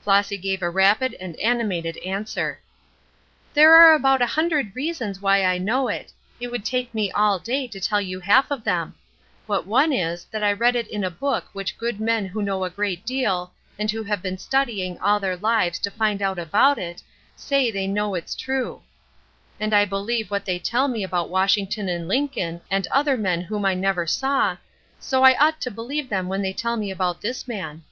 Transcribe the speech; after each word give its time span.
Flossy 0.00 0.38
gave 0.38 0.62
a 0.62 0.70
rapid 0.70 1.12
and 1.20 1.36
animated 1.38 1.98
answer. 1.98 2.58
"There 3.52 3.74
are 3.74 3.92
about 3.92 4.22
a 4.22 4.26
hundred 4.32 4.74
reasons 4.74 5.20
why 5.20 5.44
I 5.44 5.58
know 5.58 5.88
it; 5.88 6.10
it 6.40 6.50
would 6.50 6.64
take 6.64 6.94
me 6.94 7.10
all 7.12 7.38
day 7.38 7.66
to 7.68 7.78
tell 7.78 8.00
you 8.00 8.18
half 8.20 8.50
of 8.50 8.64
them. 8.64 8.94
But 9.46 9.66
one 9.66 9.92
is, 9.92 10.24
that 10.30 10.42
I 10.42 10.54
read 10.54 10.74
it 10.74 10.88
in 10.88 11.04
a 11.04 11.10
book 11.10 11.48
which 11.52 11.76
good 11.76 12.00
men 12.00 12.24
who 12.24 12.40
know 12.40 12.64
a 12.64 12.70
great 12.70 13.04
deal, 13.04 13.52
and 13.78 13.90
who 13.90 14.02
have 14.04 14.22
been 14.22 14.38
studying 14.38 14.98
all 15.00 15.20
their 15.20 15.36
lives 15.36 15.78
to 15.80 15.90
find 15.90 16.22
out 16.22 16.38
about 16.38 16.78
it, 16.78 17.02
say 17.36 17.70
they 17.70 17.86
know 17.86 18.14
is 18.14 18.34
true; 18.34 18.80
and 19.60 19.74
I 19.74 19.84
believe 19.84 20.30
what 20.30 20.46
they 20.46 20.58
tell 20.58 20.88
me 20.88 21.04
about 21.04 21.28
Washington 21.28 21.90
and 21.90 22.08
Lincoln 22.08 22.62
and 22.70 22.86
other 22.86 23.18
men 23.18 23.42
whom 23.42 23.66
I 23.66 23.74
never 23.74 24.06
saw, 24.06 24.56
so 24.98 25.22
I 25.24 25.36
ought 25.36 25.60
to 25.60 25.70
believe 25.70 26.08
them 26.08 26.26
when 26.26 26.40
they 26.40 26.54
tell 26.54 26.78
me 26.78 26.90
about 26.90 27.20
this 27.20 27.46
man." 27.46 27.84